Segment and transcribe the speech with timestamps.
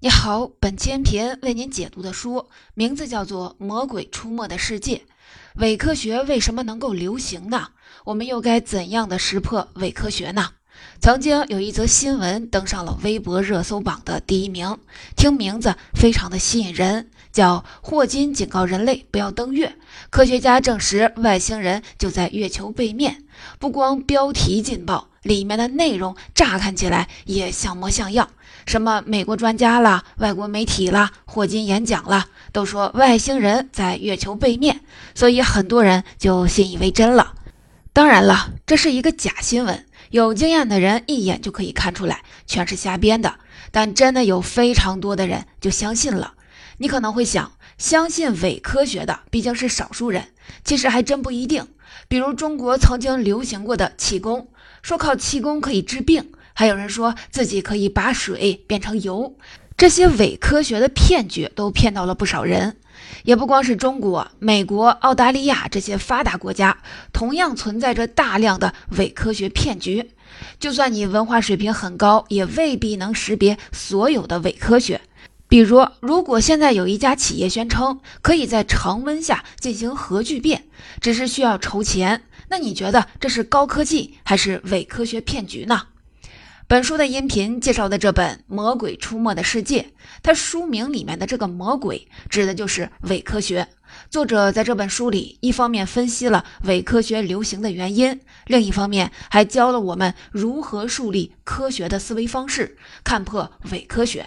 [0.00, 4.96] 你好，本期音频为您解读的书名字叫做《魔鬼出没的世界》。
[5.54, 7.68] 伪科学为什么能够流行呢？
[8.04, 10.50] 我们又该怎样的识破伪科学呢？
[11.00, 14.76] 曾经有一则新闻登上了微博热搜榜的第一名，
[15.16, 19.76] 听名字非常的吸引人，叫“霍金警告人类不要登月，
[20.10, 23.24] 科学家证实外星人就在月球背面”。
[23.58, 28.28] 不光标题劲爆，里面的内容乍看起来也像模像样。
[28.66, 34.80] 什么美国专家啦、外国媒体啦、霍金演讲啦，都说外星人在月球背面，
[35.14, 37.34] 所以很多人就信以为真了。
[37.92, 43.36] 当然了，这是一个假新闻，有经验的人一眼就可以看出来，全是瞎编的。
[43.70, 46.34] 但真的有非常多的人就相信了。
[46.78, 50.28] 你可能会想，相信伪科学的毕竟是少数人，
[50.64, 51.68] 其实还真不一定。
[52.08, 54.48] 比如中国曾经流行过的气功，
[54.82, 56.32] 说靠气功可以治病。
[56.58, 59.36] 还有人说自己可以把水变成油，
[59.76, 62.78] 这些伪科学的骗局都骗到了不少人。
[63.24, 66.78] 也不光是中国、美国、澳大利亚这些发达国家，
[67.12, 70.12] 同样存在着大量的伪科学骗局。
[70.58, 75.02] 就算你文化水平很高，也未必能识别所有的伪科学。
[75.48, 80.64] 比如，如果现在有一家企业宣称可以在常温下进行核聚变，
[81.02, 85.82] 只是需要筹钱，那你觉得这是高科技还是伪科学骗局呢？
[86.68, 89.82] 本书的音频介绍的这本《魔鬼出没的世界》，
[90.20, 93.68] 它书名里面的这个“魔鬼”指的就是伪科学。
[94.10, 104.26] 作者在这本书里，一方面分析了伪科学流行的原因，另一方面还教了我们如何树立科学的思维方式，看破伪科学。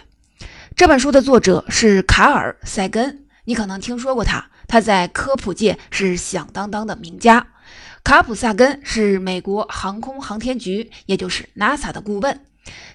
[0.74, 7.48] 这本书的作者是卡尔·塞根，你可能听说过他，他在科普界是响当当的名家。
[8.02, 12.40] 卡普萨根是美国航空航天局，也就是 NASA 的顾问，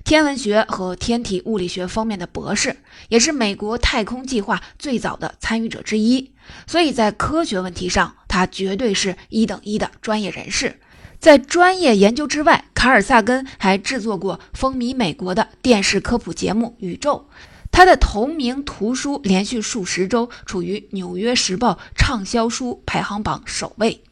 [0.03, 6.31] 天文学和天体物理学方面的博士，也是美国太空计划最早的参与者之一。
[6.67, 10.79] 所以在科学问题上，他绝对是一等一的专业人士。
[11.19, 17.29] 在专业研究之外，卡尔萨根还制作过风靡美国的电视科普节目《宇宙》，
[17.71, 24.03] 他的同名图书连续数十周处于《纽约时报》畅销书排行榜首位。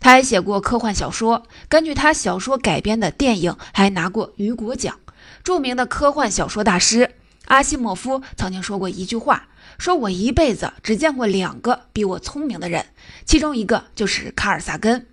[0.00, 4.98] 他还写过科幻小说，根据他小说改编的电影还拿过雨果奖。
[5.42, 7.12] 著名的科幻小说大师
[7.46, 12.86] 阿西莫夫曾经说过一句话：“说我一辈子只见过两个比我聪明的人，
[13.26, 15.06] 其中一个就是卡尔萨根。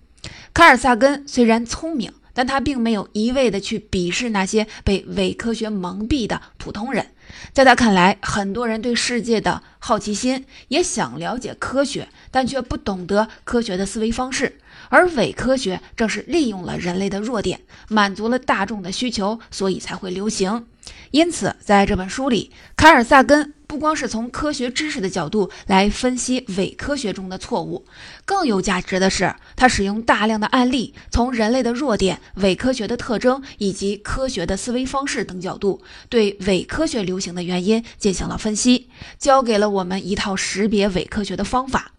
[0.54, 7.08] 卡尔萨根虽然聪明，但他并没有一味的去鄙视那些被伪科学蒙蔽的普通人。
[7.52, 14.58] 在他看来，很多人对世界的好奇心，也想了解科学，但却不懂得科学的思维方式。”
[14.92, 20.66] 而伪科学正是利用了人类的弱点，满足了大众的需求，所以才会流行。
[21.12, 27.86] 因此，在这本书里，卡尔萨根不光是从科学知识的角度来分析伪科学中的错误，
[28.26, 35.80] 更有价值的是，他使用大量的案例，从人类的弱点、伪科学的特征以及科学的思维方式等角度，
[36.10, 41.92] 对伪科学流行的原因进行了分析，教给了我们一套识别伪科学的方法。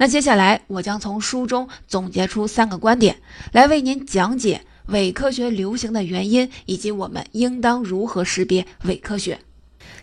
[0.00, 3.20] 那接下来，我将从书中总结出三个观点，
[3.52, 9.40] 来为您讲解伪科学流行的原因，以及我们应当如何识别伪科学。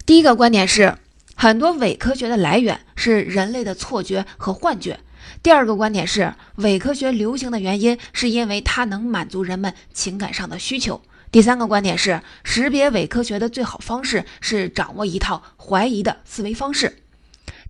[0.06, 1.00] 第一个观点是，
[1.34, 5.00] 很多伪科学的来源是人类的错觉和幻觉。
[5.42, 11.02] 第二个观点是，伪科学流行的原因是因为它能满足人们情感上的需求。
[11.32, 17.00] 第三个观点是，识别伪科学的最好方式是掌握一套怀疑的思维方式。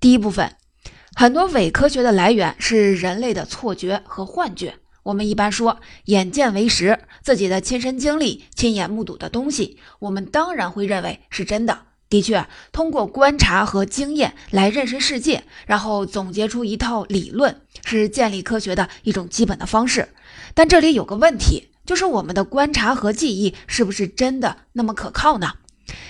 [0.02, 0.52] 第一部分。
[1.20, 4.76] 很多伪科学的来源是人类的错觉和幻觉。
[5.02, 11.86] 我们一般说“眼见为实”，自己的亲身经历、亲眼目睹的东西，我们当然会认为是真的。
[12.08, 20.10] 的确，通过观察和经验来认识世界，然后总结出一套理论，是建立科学的一种基本的方式。
[20.54, 25.54] 但这里有个问题，就是我们的观察和记忆是不是真的那么可靠呢？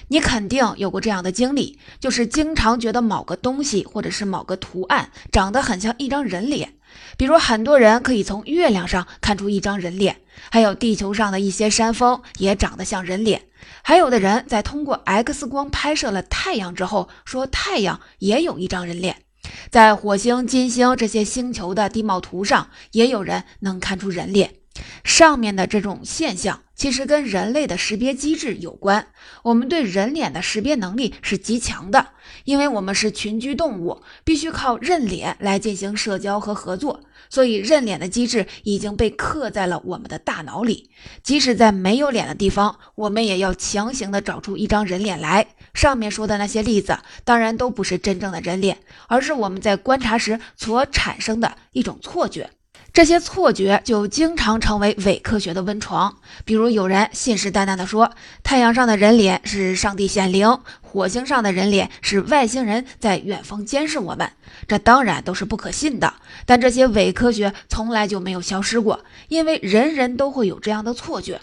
[0.09, 6.73] 你肯定有过这样的经历，就是经常觉得某个东西或者是某个图案长得很像一张人脸。
[7.17, 13.43] 比如很多人可以从月亮上看出一张人脸，还有地球上的一些山峰也长得像人脸。
[13.83, 19.23] 还有的人在通过 X 光拍摄了太阳之后，说太阳也有一张人脸。
[19.69, 24.55] 在火星、金星这些星球的地貌图上，也有人能看出人脸。
[25.03, 29.07] 上面的这种现象其实跟人类的识别机制有关。
[29.43, 32.07] 我们对人脸的识别能力是极强的，
[32.43, 37.01] 因为我们是群居动物，必须靠认脸来进行社交和合作。
[37.29, 40.89] 所以，认脸的机制已经被刻在了我们的大脑里。
[41.23, 45.47] 即使在没有脸的地方，我们也要强行的找出一张人脸来。
[45.73, 48.77] 上面说的那些例子，当然都不是真正的人脸，
[49.07, 52.49] 而是我们在观察时所产生的一种错觉。
[52.97, 56.17] 这些错觉就经常成为伪科学的温床。
[56.45, 58.11] 比如，有人信誓旦旦地说，
[58.41, 64.31] 太阳上的人脸是上帝显灵，火星上的人脸是外星人在远方监视我们。
[64.67, 66.11] 这当然都是不可信的。
[66.47, 71.41] 但这些伪科学从来就没有消失过，因为人人都会有这样的错觉。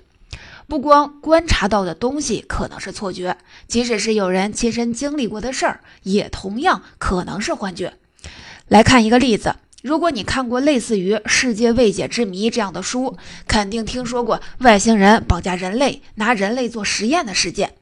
[0.67, 3.37] 不光观察到的东西可能是错觉，
[3.69, 7.95] 即使是有人亲身经历过的事儿，也同样可能是幻觉。
[8.67, 9.55] 来看一个例子。
[9.85, 17.75] 如果你看过类似于《世界未解之谜》这样的书，肯定听说过外星人绑架人类、拿人类做实验的事件。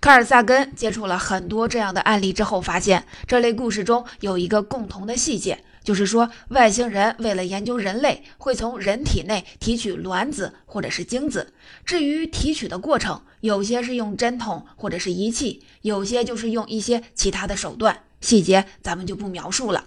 [0.00, 11.52] 卡尔萨根接触了很多这样的案例之后，发现这类故事中有一个共同的细节，就是说外星人为了研究人类，会从人体内提取卵子或者是精子。
[11.84, 19.86] 至于提取的过程，有些是用针筒或者是仪器，有些就是用一些其他的手段，细节咱们就不描述了。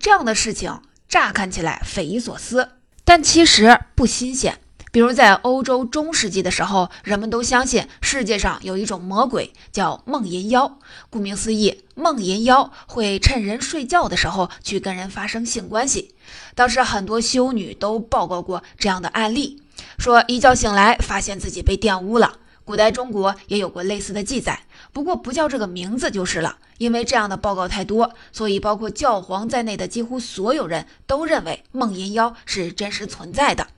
[0.00, 0.80] 这样的事情。
[1.14, 2.70] 乍看起来匪夷所思，
[3.04, 4.58] 但其实不新鲜。
[4.90, 10.80] 比如在欧洲中世纪的时候，人们都相信世界上有一种魔鬼叫梦淫妖。
[11.10, 16.16] 顾名思义，梦淫妖会趁人睡觉的时候去跟人发生性关系。
[16.56, 19.62] 当时很多修女都报告过这样的案例，
[19.96, 22.38] 说一觉醒来发现自己被玷污了。
[22.64, 24.64] 古代中国也有过类似的记载，
[24.94, 26.56] 不过不叫这个名字就是了。
[26.78, 33.68] 因为这样的报告太多，所以包括教皇在内的几乎所有人都认为梦淫妖是真实存在的。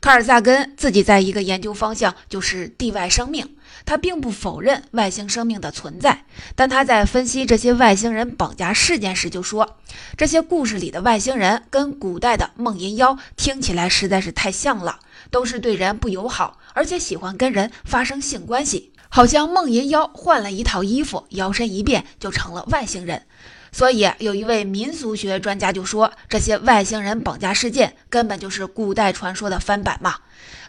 [0.00, 3.54] 卡尔萨根自己在一个研究方向就是地外生命，
[3.84, 6.24] 他并不否认外星生命的存在，
[6.56, 9.76] 但他在分析这些外星人绑架事件时就说，
[10.16, 14.98] 这些故事里的外星人跟古代的梦淫妖听起来实在是太像了。
[15.30, 23.26] 都是对人不友好，而且喜欢跟人发生性关系，好像梦淫妖换了一套衣服，摇身一变就成了外星人。
[23.70, 30.16] 所以有一位民俗学专家就说，这些外星人绑架事件根本就是古代传说的翻版嘛。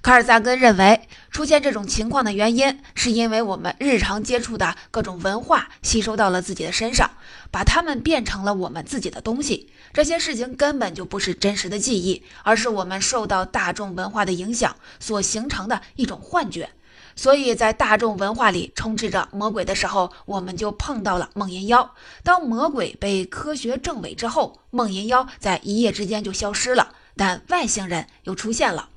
[0.02, 7.12] 卡尔萨根认为，出现这种情况的原因，是因为我们日常接触的各种文化吸收到了自己的身上，
[7.50, 9.70] 把它们变成了我们自己的东西。
[9.94, 16.70] 这些事情根本就不是真实的记忆，而是我们受到大众文化的影响所形成的一种幻觉。
[17.16, 21.94] 所以在大众文化里充斥着魔鬼的时候，我们就碰到了梦淫妖。
[22.24, 28.90] 当魔鬼被科学证伪之后，梦淫妖在一夜之间就消失了，但外星人又出现了。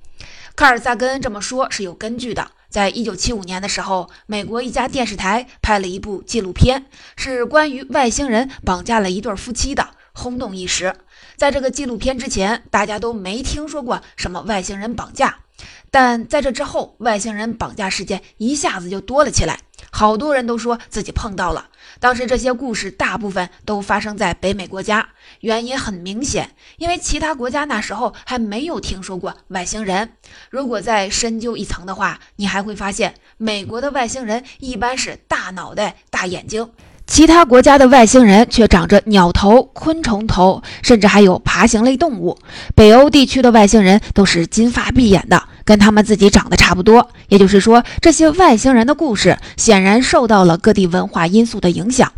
[0.55, 2.51] 卡尔萨根这么说是有根据的。
[2.69, 6.87] 在一九七五年的时候，美国一家电视台拍了一部纪录片，
[7.17, 9.91] 是关于外星人绑架了一对夫妻的。
[10.13, 10.95] 轰动一时，
[11.37, 15.41] 在这个纪录片之前，大家都没听说过什么外星人绑架，
[15.91, 19.61] 但在这之后，外星人绑架事件一下子就多了起来，
[19.91, 21.71] 好多人都说自己碰到了。
[22.01, 25.09] 当时这些故事大部分都发生在北美国家，
[25.41, 30.13] 原因很明显，因为其他国家那时候还没有听说过外星人。
[30.51, 36.71] 如果再深究一层的话，你还会发现，美国的外星人一般是大脑袋、大眼睛。
[37.07, 42.37] 其他国家的外星人却长着鸟头、昆虫头，甚至还有爬行类动物。
[42.75, 47.09] 北欧地区的外星人都是金发碧眼的，跟他们自己长得差不多。
[47.29, 52.13] 也就是说，这些外星人的故事显然受到了各地文化因素的影响。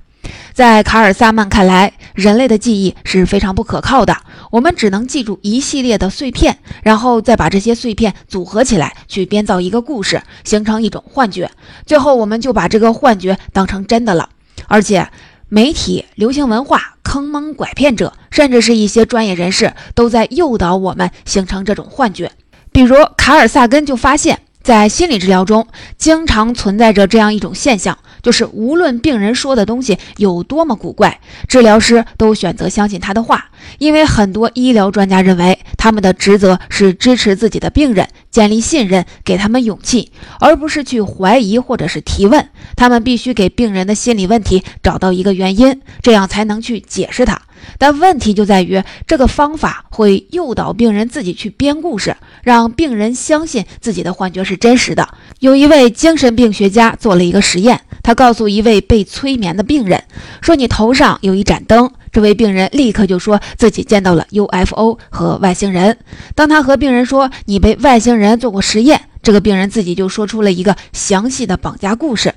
[0.54, 4.16] 在卡尔萨曼看来，人类的记忆是非常不可靠的，
[4.50, 11.50] 我们只能记住一系列的碎片，然后再把这些碎片组合起来，去编造一个故事，形成一种幻觉，
[11.86, 14.30] 最后我们就把这个幻觉当成真的了。
[14.68, 15.10] 而且，
[15.48, 22.30] 媒体、流行文化、坑蒙拐骗者，甚至是一些专业人士，都在诱导我们形成这种幻觉。
[22.70, 24.40] 比如，卡尔萨根就发现。
[24.68, 33.46] 在心理治疗中，经常存在着这样一种现象，就是无论病人说的东西有多么古怪，治疗师都选择相信他的话，
[33.78, 42.50] 因为很多医疗专家认为，他们的职责是支持自己的病人，建立信任，给他们勇气，而不是去怀疑或者是提问。
[42.76, 47.40] 他们必须给病人的心理问题找到一个原因，这样才能去解释它。
[47.76, 55.08] 但问题就在于，这个方法会诱导病人自己去编故事，让病人相信自己的幻觉是真实的。
[55.40, 60.02] 有一位精神病学家做了一个实验，他告诉一位被催眠的病人
[60.40, 65.98] 说：“你头上有一盏灯。”这位病人立刻就说自己见到了 UFO 和外星人。
[66.34, 72.34] 当他和病人说你被外星人做过实验，这个病人自己就说出了一个详细的绑架故事。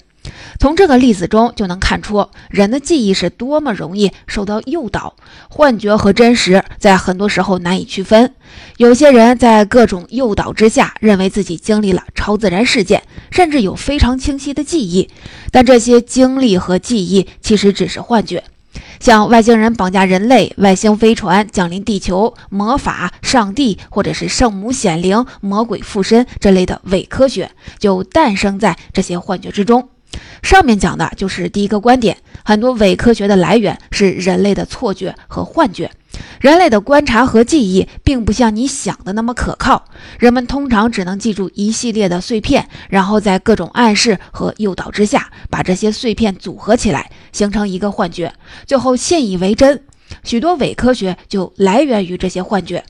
[0.61, 5.15] 从这个例子中就能看出，人的记忆是多么容易受到诱导，
[5.49, 8.35] 幻觉和真实在很多时候难以区分。
[8.77, 13.01] 有些人在各种诱导之下，认为自己经历了超自然事件，
[13.31, 15.09] 甚至有非常清晰的记忆，
[15.49, 18.43] 但这些经历和记忆其实只是幻觉。
[18.99, 27.49] 像外星人绑架人类、外星飞船降临地球、魔法、上帝或者是圣母显灵、魔鬼附身这类的伪科学，
[27.79, 29.89] 就诞生在这些幻觉之中。
[30.41, 35.89] 上面讲的就是第一个观点，很多伪科学的来源是人类的错觉和幻觉。
[36.39, 39.85] 人类的观察和记忆并不像你想的那么可靠，
[40.19, 48.33] 人们通常只能记住一系列的碎片，然后在各种暗示和诱导之下，把这些碎片组合起来，形成一个幻觉，
[48.65, 49.81] 最后信以为真。
[50.23, 52.83] 许多伪科学就来源于这些幻觉。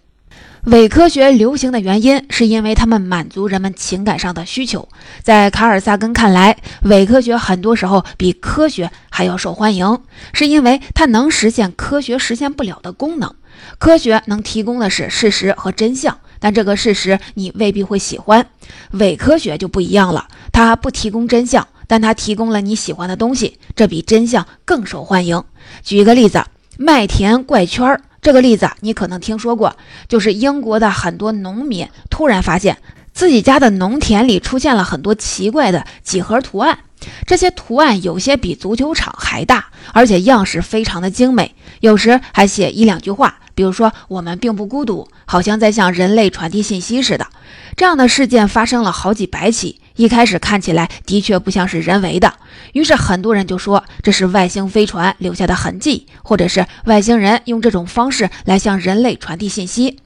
[0.65, 4.87] 伪科学流行的原因，是因为他们满足人们情感上的需求。
[5.23, 9.99] 在卡尔萨根看来，伪科学很多时候比科学还要受欢迎，
[10.33, 13.33] 是因为它能实现科学实现不了的功能。
[13.79, 18.45] 科学能提供的是事实和真相，但这个事实你未必会喜欢。
[18.91, 25.43] 伪科学就不一样了，它不提供真相，但它提供了你喜欢的东西，这比真相更受欢迎。
[25.81, 26.45] 举一个例子，
[26.77, 28.01] 麦田怪圈儿。
[28.21, 29.75] 这个例子你可能听说过，
[30.07, 32.77] 就是英国的很多农民突然发现
[33.13, 36.77] 自己家的农田里出现了很多奇怪的几何图案，
[37.25, 47.27] 这些图案有些比足球场还大，而且样式非常的精美，有时还写一两句话，比如说“我们并不孤独”，好像在向人类传递信息似的。
[47.75, 49.80] 这样的事件发生了好几百起。
[49.95, 52.33] 一开始看起来的确不像是人为的，
[52.73, 59.99] 于是很多人就说这是外星飞船留下的痕迹，或者是外星人用这种方式来向人类传递信息。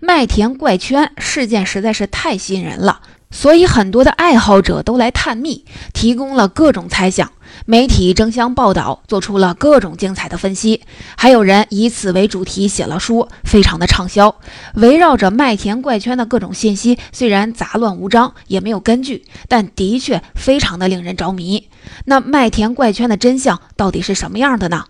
[0.00, 3.00] 麦田怪圈事件实在是太吸引人了。
[3.36, 7.32] 所以，很多的爱好者都来探秘，提供了各种猜想，
[7.66, 10.80] 媒体争相报道，做出了各种精彩的分析，
[11.16, 14.36] 还有人以此为主题写了书，非常的畅销。
[14.74, 21.68] 围绕着麦田怪圈的各种信息，虽然杂乱无章，也没有根据，但的确非常的令人着迷。
[22.04, 24.84] 那麦田怪圈的真相到底是什么样的呢？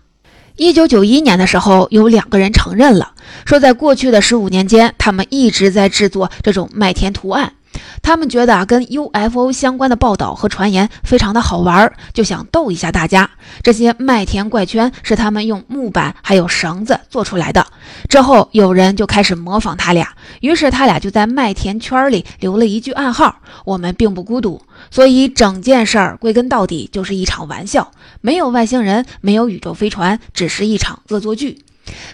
[0.55, 7.53] 一九九一年的时候，有两个人承认了，说在过去的十五年间，他们一直在制作这种麦田图案。
[8.01, 13.29] 他们觉得啊，跟 UFO 相关的报道和传言非常的好玩，就想逗一下大家。
[13.61, 17.65] 这些麦田怪圈是他们用木板还有绳子做出来的。
[18.09, 27.91] 之后有人就开始模仿他俩，于是他俩就在麦田圈里留了一句暗号：“我们并不孤独。”所以整件事儿归根到底就是一场玩笑，
[28.21, 31.64] 没有外星人，没有宇宙飞船，只是一场恶作剧。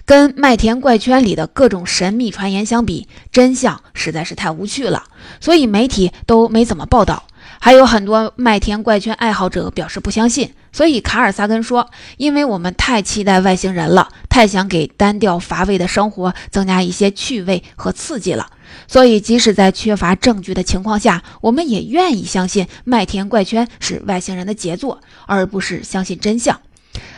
[0.06, 5.04] 跟麦田怪圈里的各种神秘传言相比，真相实在是太无趣了，
[5.40, 7.24] 所以媒体都没怎么报道。
[7.60, 10.54] 还有很多麦田怪圈爱好者表示不相信。
[10.74, 18.48] 所以卡尔萨根说：“因为我们太期待外星人了，太想给单调乏味的生活增加一些趣味和刺激了，
[18.88, 26.60] 所以即使在缺乏证据的情况下，我们也愿意相信麦田怪圈是外星人的杰作，而不是相信真相。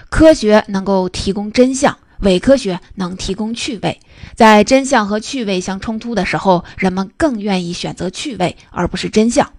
[0.09, 3.99] 科学能够提供真相。”伪科学能提供趣味，
[4.35, 9.51] 在真相和趣味相冲突的时候，人们更愿意选择趣味而不是真相。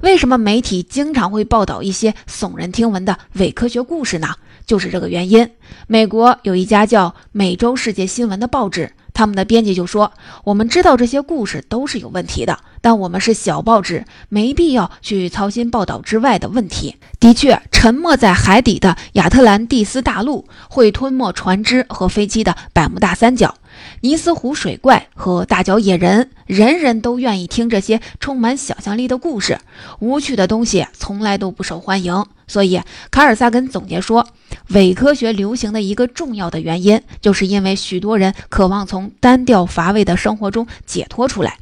[0.00, 4.28] 为什么媒体经常会报道一些耸人听闻的伪科学故事呢？
[4.66, 5.50] 就是这个原因。
[5.86, 8.92] 美国有一家叫《美洲世界新闻》的报纸。
[9.12, 10.12] 他们的编辑就说
[10.44, 16.96] ：“我们知道这些故事都是有问题的，但我们是小报纸，没必要去操心报道之外的问题。
[17.18, 23.54] 的确，沉没在海底的亚特兰蒂斯大陆，会吞没船只和飞机的百慕大三角。”
[24.00, 29.58] 尼斯湖水怪和大脚野人，人人都愿意听这些充满想象力的故事。
[29.98, 34.26] 无趣的东西从来都不受欢迎，所以卡尔萨根总结说，
[34.68, 41.58] 伪科学流行的一个重要的原因，就是因为许多人渴望从单调乏味的生活中解脱出来。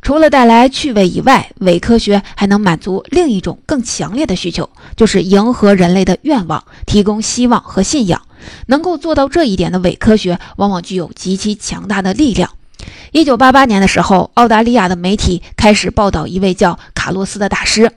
[0.00, 8.22] 除了带来趣味以外，伪科学还能满足另一种更强烈的需求，就是迎合人类的愿望，提供希望和信仰。
[8.66, 12.50] 能够做到这一点的伪科学，往往具有极其强大的力量。
[13.12, 17.90] 一九八八年的时候，澳大利亚的媒体开始报道一位叫卡洛斯的大师。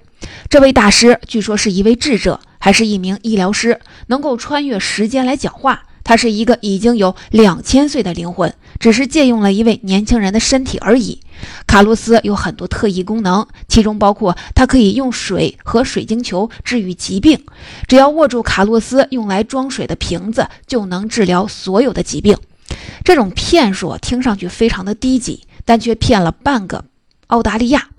[0.50, 5.84] 这位大师据说是一位智者，还是一名医疗师，能够穿越时间来讲话。
[6.04, 11.20] 他是一个已经有两千岁的灵魂，只是借用了一位年轻人的身体而已。
[11.66, 17.44] 卡洛斯有很多特异功能，其中包括它可以用水和水晶球治愈疾病。
[17.88, 22.38] 只要握住卡洛斯用来装水的瓶子，就能治疗所有的疾病。
[23.04, 26.86] 这种骗术听上去非常的低级，但却骗了半个
[27.28, 27.91] 澳大利亚。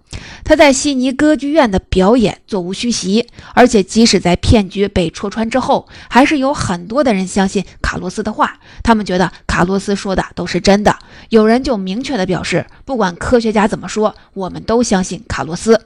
[0.44, 8.58] 他在悉尼歌剧院的表演座无虚席，而且即使在骗局被戳穿之后，还是有很多的人相信卡洛斯的话。
[8.82, 10.96] 他们觉得卡洛斯说的都是真的。
[11.28, 15.80] 有人就明确的表示，不管科学家怎么说，我们都相信卡洛斯。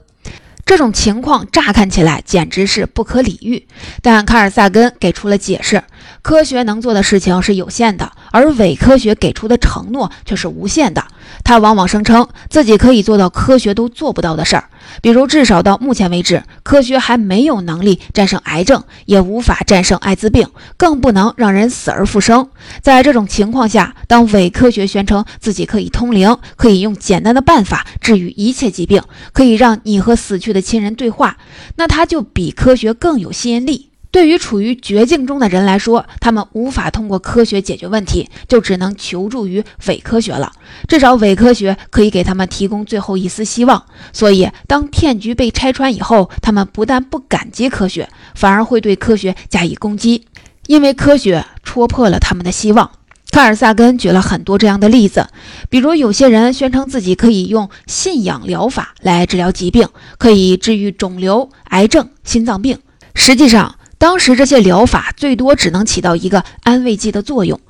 [0.65, 3.69] 这种情况乍看起来简直是不可理喻，
[4.03, 5.85] 但卡尔萨根给出了解释：
[6.23, 11.07] 科学能做的事情是有限的，而伪科学给出的承诺却是无限的。
[11.45, 14.65] 他往往声称自己可以做到科学都做不到的事儿，
[15.01, 22.49] 比如至少到目前为止，科学还没有能力战胜癌症，也无法战胜艾滋病，更不能让人死而复生。
[22.83, 29.03] 在这种情况下，当伪科学宣称自己可以通灵，可以用简单的办法治愈一切疾病，
[29.33, 31.37] 可以让你和死去的亲人对话，
[31.77, 33.86] 那它就比科学更有吸引力。
[34.17, 40.51] 对于处于绝境中的人来说，他们无法通过科学解决问题，就只能求助于伪科学了。
[40.89, 43.85] 至少伪科学可以给他们提供最后一丝希望。
[44.15, 50.25] 所以，当骗局被拆穿以后，他们不但不感激科学，反而会对科学加以攻击，
[50.67, 52.91] 因为科学戳破了他们的希望。
[53.31, 55.29] 卡尔萨根举了很多这样的例子，
[55.69, 62.79] 比如有些人宣称自己可以用信仰疗法来治疗疾病，可以治愈肿瘤、癌症、心脏病。
[63.15, 67.61] 实际上，当时这些疗法最多只能起到一个安慰剂的作用，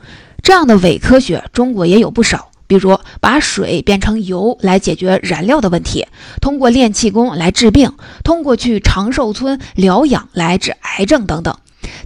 [0.43, 2.51] 这样的伪科学中国也有不少。
[2.69, 6.05] 比如把水变成油来解决燃料的问题，
[6.41, 7.93] 通过练气功来治病，
[8.25, 11.57] 通过去长寿村疗养来治癌症等等，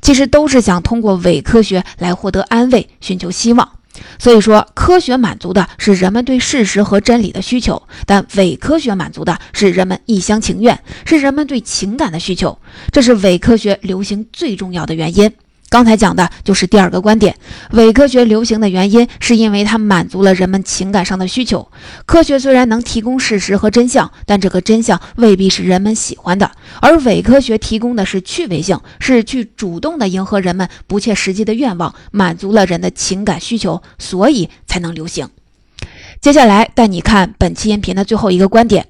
[0.02, 3.79] 其实都是想通过伪科学来获得安慰，寻求希望。
[4.18, 12.58] 所以说，科学满足的是人们对事实和真理的需求，但伪科学满足的是人们一厢情愿，是人们对情感的需求。
[12.92, 15.32] 这是伪科学流行最重要的原因。
[15.70, 17.36] 刚才讲的就是第二个观点，
[17.70, 21.70] 伪科学流行的原因是因为它满足了人们情感上的需求。
[22.06, 26.50] 科学虽然能提供事实和真相，但这个真相未必是人们喜欢的，
[26.82, 35.28] 而伪科学提供的是趣味性，是去主动的迎合人们不切实际的愿望，满足了人的情感需求，所以才能流行。
[36.20, 38.88] 接下来带你看本期音频的最后一个观点：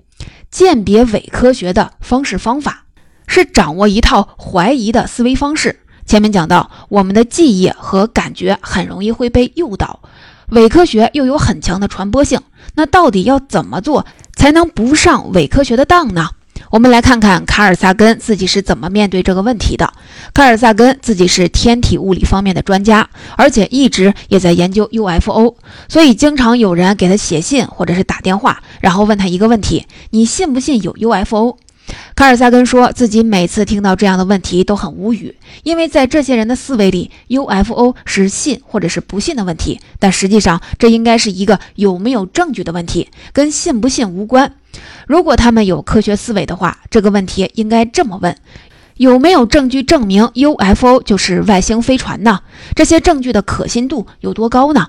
[0.51, 2.87] 鉴别伪科学的方式方法
[3.27, 5.81] 是掌握一套怀疑的思维方式。
[6.11, 10.01] 前面讲到，我们的记忆和感觉很容易会被诱导，
[10.49, 12.41] 伪科学又有很强的传播性。
[12.75, 16.31] 那到底要怎么做才能不上伪科学的当呢？
[16.71, 19.93] 我们来看看卡尔萨根自己是怎么面对这个问题的。
[20.35, 25.55] 卡尔萨根自己是天体物理方面的专家，而且一直也在研究 UFO，
[25.89, 31.57] 所以经常有人给他写信或者是打电话，然后问他一个问题：你信不信有 UFO？
[32.15, 44.55] 卡尔萨根说自己每次听到这样的问题都很无语，因为在这些人的思维里，UFO 是信或者是不信的问题，但实际上这应该是一个有没有证据的问题，跟信不信无关。
[45.07, 48.37] 如果他们有科学思维的话，这个问题应该这么问：
[48.97, 52.41] 有没有证据证明 UFO 就是外星飞船呢？
[52.77, 54.89] 这些证据的可信度有多高呢？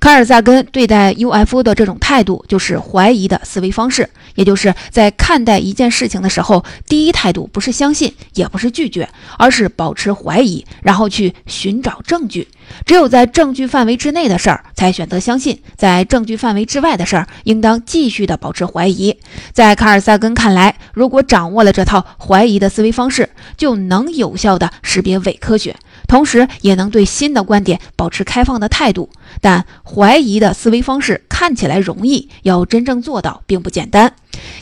[0.00, 4.08] 卡尔萨根对待 UFO 的这种态度，就是怀疑的思维方式。
[4.34, 12.46] 也就是在看待一件事情的时候，第一态度不是相信，也不是拒绝，而是保持怀疑，然后去寻找证据。
[12.84, 19.16] 只有在证据范围之内的事儿，才选择相信；在证据范围之外的事儿，应当继续的保持怀疑。
[19.52, 25.74] 在卡尔萨根看来，如果掌握了这套怀疑的思维方式，就能有效的识别伪科学。
[26.08, 34.14] 同时，也能对新的观点保持开放的态度，但怀疑的思维方式看起来容易，要真正做到并不简单，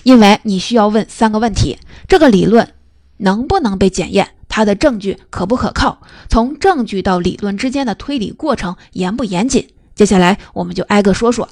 [0.03, 1.79] 因为你需要问三个问题：
[2.09, 2.69] 这个理论
[3.19, 4.29] 能不能被检验？
[4.49, 6.01] 它的证据可不可靠？
[6.29, 9.69] 从证据到理论之间的推理过程严不严谨？
[9.95, 11.49] 接下来，我们就挨个说说。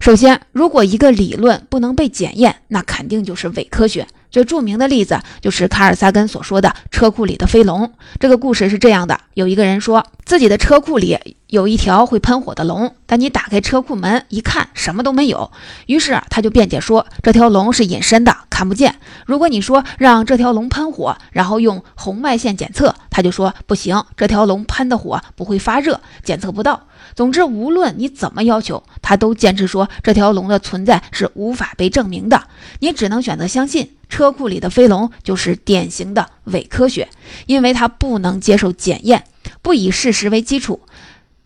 [0.00, 4.06] 首先，如果一个理论不能被检验，那肯定就是伪科学。
[4.30, 7.90] 最著名的例子就是卡尔萨根所说的车库里的飞龙。
[8.20, 15.52] 这个故事是这样的：有一个人说自己的车库里有一条会喷火的龙，但你打开车库门一看，什么都没有。
[15.86, 18.96] 于是他就辩解说，这条龙是隐身的，看不见。
[19.26, 26.88] 如果你说让这条龙喷火，然后用红外线检测，他就说不行，这条龙喷的火不会发热，检测不到。
[27.14, 32.48] 总之，无论你怎么要求，他都坚持说这条龙的存在是无法被证明的。
[32.80, 33.92] 你只能选择相信。
[34.08, 37.08] 车库里的飞龙就是典型的伪科学，
[37.46, 39.24] 因为它不能接受检验，
[39.62, 40.80] 不以事实为基础，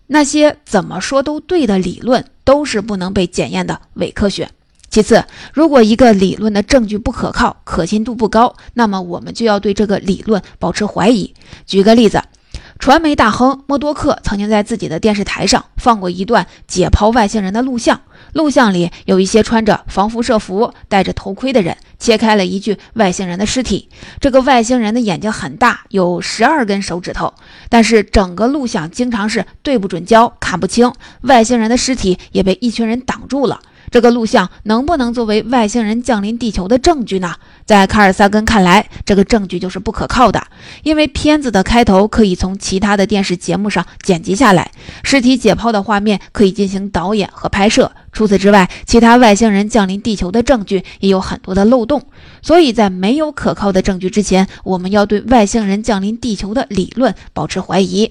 [0.07, 4.51] 那些怎么说都对的理论，都是不能被检验的伪科学。
[4.91, 11.33] 其次，如果一个理论的证据不可靠、可信度不高，那么我们就要对这个理论保持怀疑。
[11.65, 12.23] 举个例子，
[12.79, 23.89] 传媒大亨默多克曾经在自己的电视台上放过一段解剖外星人的录像，录像里有一些穿着防辐射服、戴着头盔的人切开了一具外星人的尸体。
[24.21, 27.35] 这个外星人的眼睛很大，有十二根手指头，
[27.69, 30.93] 但是整个录像经常是对不准焦，看不清。
[31.23, 33.61] 外星人的尸体也被一群人挡住了。
[33.93, 37.37] 这个录像能不能作为外星人降临地球的证据呢？
[37.67, 40.43] 在卡尔萨根看来，这个证据就是不可靠的，
[40.83, 44.73] 因为片子的开头可以从其他的电视节目上剪辑下来，
[45.05, 47.93] 尸体解剖的画面可以进行导演和拍摄。
[48.13, 52.03] 除此之外，其他外星人降临地球的证据也有很多的漏洞。
[52.41, 58.11] 所以在没有可靠的证据之前，我们要对外星人降临地球的理论保持怀疑。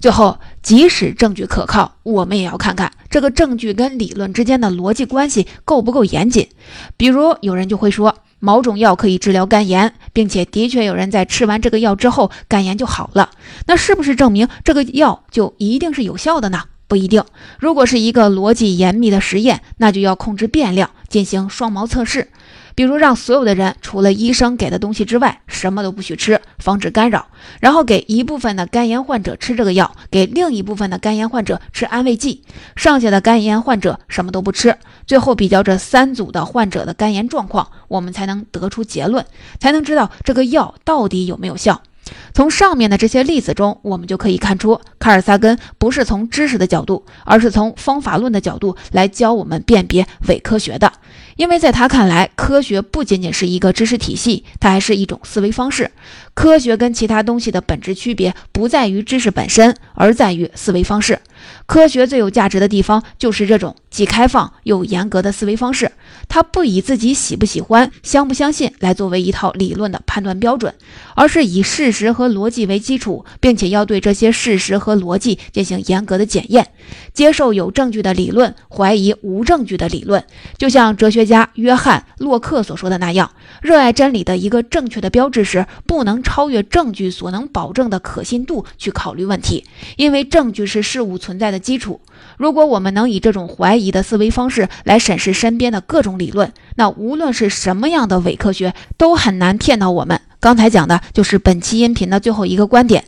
[0.00, 6.46] 最后，即使证据可靠，我们也要看看这个证据跟理论之间的逻辑关系够不够严谨。
[6.98, 13.30] 比如，有人就会说某种药可以治疗肝炎，并且的确有人在吃完这个药之后肝炎就好了，
[13.64, 16.64] 那是不是证明这个药就一定是有效的呢？
[16.86, 17.24] 不一定。
[17.58, 22.28] 如果是一个逻辑严密的实验，那就要控制变量，进行双盲测试。
[22.78, 27.26] 比如让所有的人除了医生给的东西之外，什么都不许吃，防止干扰。
[27.58, 32.44] 然后给一部分的肝炎患者吃这个药，给另一部分的肝炎患者吃安慰剂，
[32.76, 34.76] 剩下的肝炎患者什么都不吃。
[35.08, 39.26] 最后比较这三组的患者的肝炎状况，我们才能得出结论，
[39.58, 41.82] 才能知道这个药到底有没有效。
[42.32, 50.92] 从上面的这些例子中，我们就可以看出，卡尔萨根不是从知识的角度，而是从方法论的角度来教我们辨别伪科学的。
[51.38, 55.88] 因为在他看来，科学不仅仅是一个知识体系，它还是一种思维方式。
[56.34, 61.20] 科学跟其他东西的本质区别不在于知识本身，而在于思维方式。
[61.66, 65.92] 科学最有价值的地方就是这种既开放又严格的思维方式。
[66.28, 70.74] 它不以自己喜不喜欢、相不相信来作为一套理论的判断标准，
[71.14, 76.68] 而是以事实和逻辑为基础，并且要对这些事实和逻辑进行严格的检验，
[77.12, 80.22] 接受有证据的理论，怀疑无证据的理论。
[80.56, 89.64] 就像哲学家约翰·洛克所说的那样，热爱真理的一个正确的标志是不能超越证据所能保证的可信度去考虑问题，
[89.96, 92.00] 因为证据是事物存在的基础。
[92.38, 100.20] 如果我们能以这种怀疑的思维方式来审视身边的各种理论，那无论是什么样的伪科学都很难骗到我们。
[100.40, 103.04] 刚才讲的就是本期音频的最后一个观点：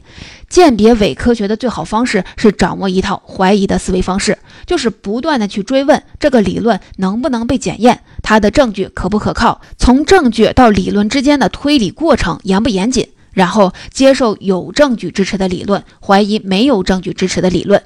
[0.49, 17.81] 鉴别伪科学的最好方式是掌握一套怀疑的思维方式，就是不断的去追问这个理论能不能被检验，它的证据可不可靠，从证据到理论之间的推理过程严不严谨，然后接受有证据支持的理论，怀疑没有证据支持的理论。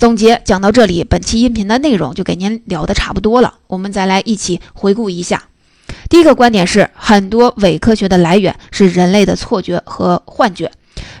[0.00, 3.56] 总结讲到这里，本期音频的内容就给您聊得差不多了。
[3.66, 5.44] 我们再来一起回顾一下。
[6.08, 10.72] 第一个观点是，很多伪科学的来源是人类的错觉和幻觉。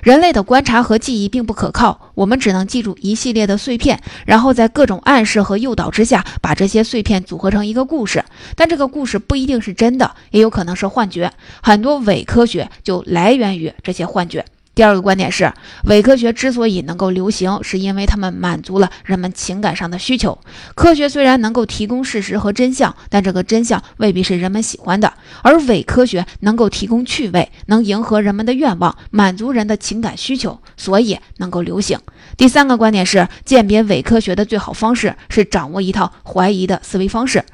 [0.02, 8.24] 人类的观察和记忆并不可靠，我们只能记住一系列的碎片，然后在各种暗示和诱导之下，把这些碎片组合成一个故事。
[8.56, 11.30] 但这个故事不一定是真的，也有可能是幻觉。
[11.62, 14.42] 很多伪科学就来源于这些幻觉。
[14.72, 15.52] 第二个观点是，
[15.84, 20.38] 伪科学之所以能够流行，是因为他们满足了人们情感上的需求。
[20.74, 25.12] 科学虽然能够提供事实和真相，但这个真相未必是人们喜欢的。
[25.42, 31.98] 而伪科学能够提供趣味，能迎合人们的愿望，满足人的情感需求，所以能够流行。
[32.36, 37.44] 第三个观点是，鉴别伪科学的最好方式是掌握一套怀疑的思维方式。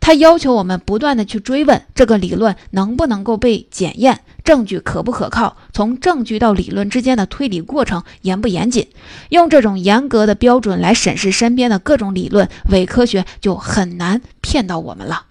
[0.00, 4.20] 他要求我们不断的去追问这个理论能不能够被检验。
[4.44, 5.56] 证据可不可靠？
[5.72, 8.86] 从证据到理论之间的推理过程严不严谨？
[9.30, 15.24] 用这种严格的标准来审视身边的各种理论，伪科学就很难骗到我们了。